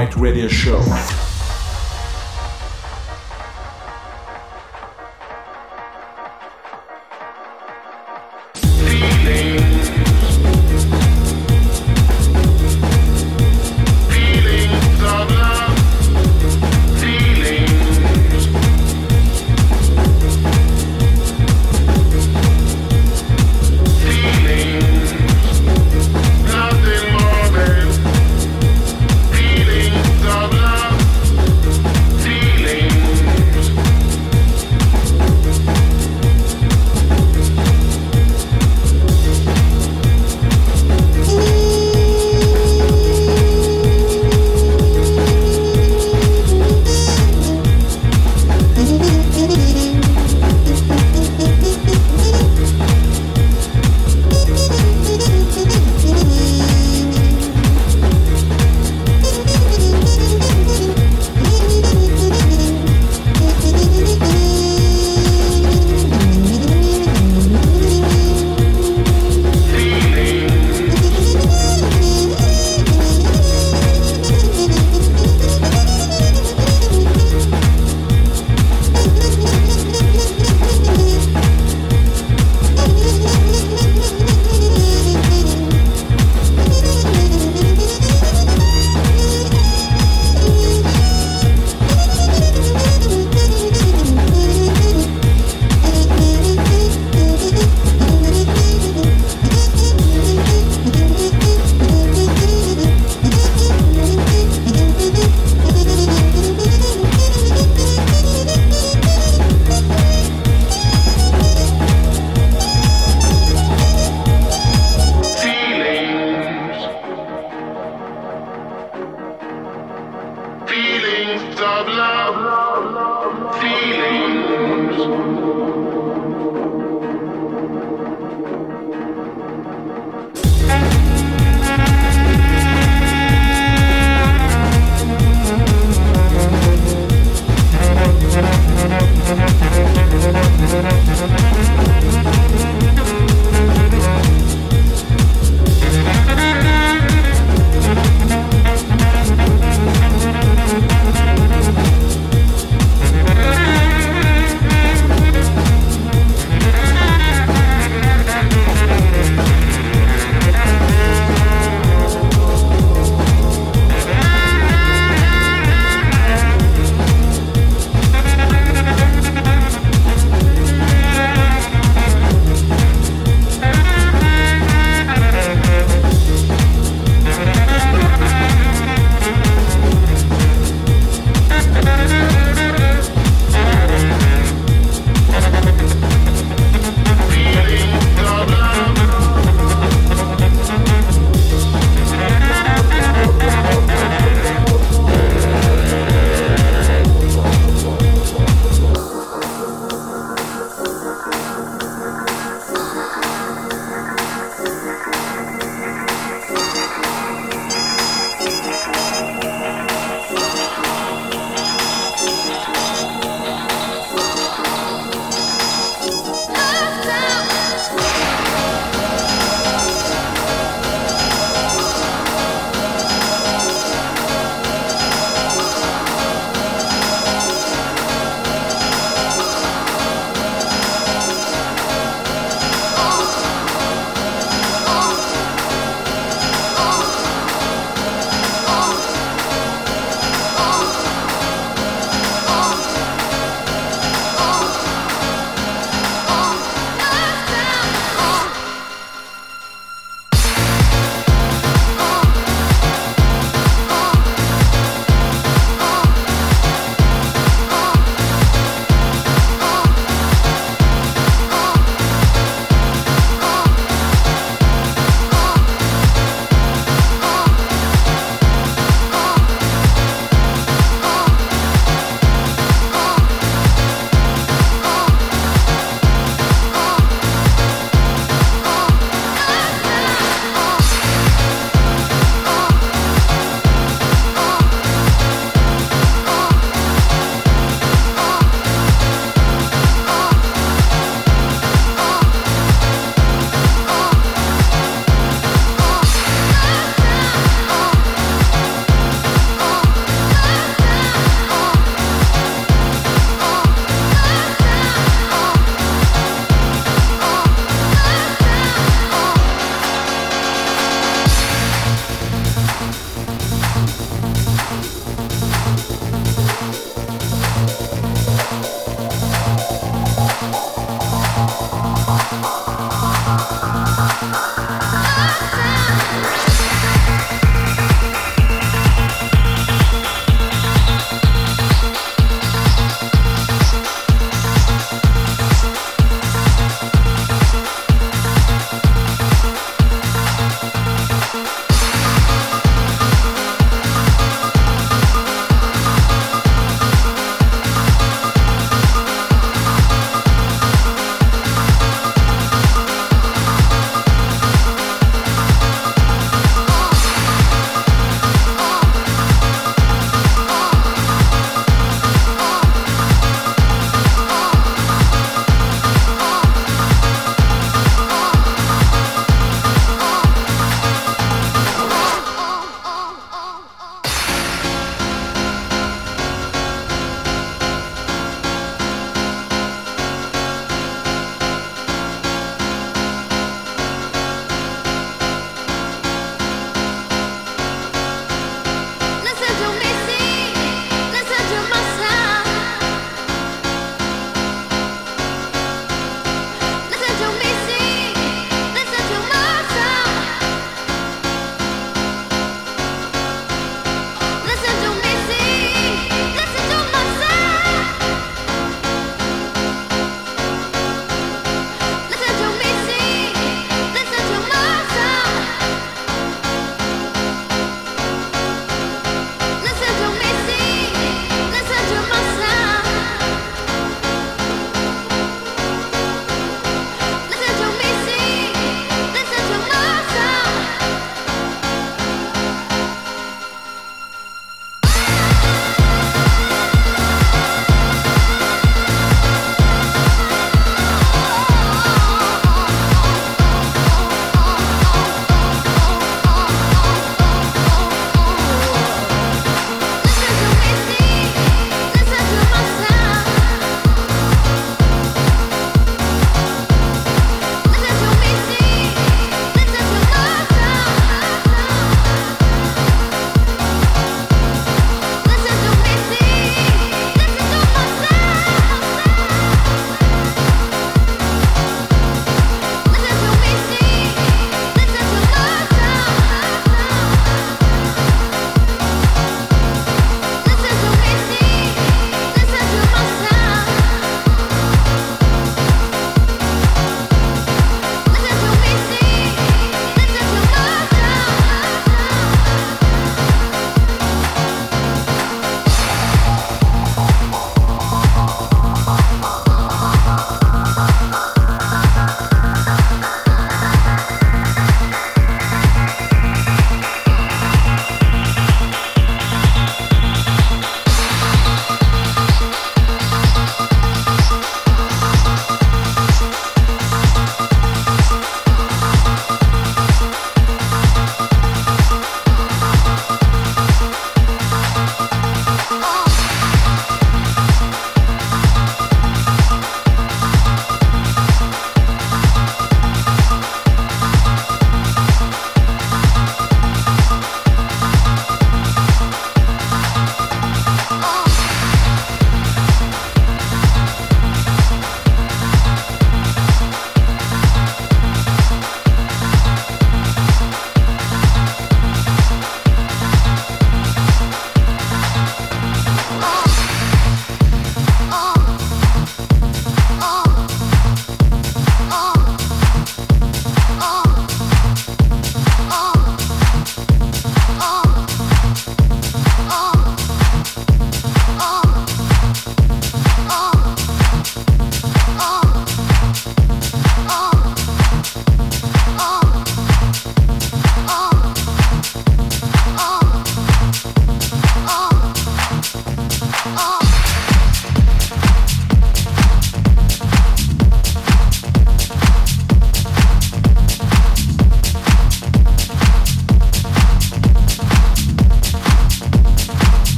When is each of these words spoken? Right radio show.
Right 0.00 0.16
radio 0.16 0.48
show. 0.48 1.29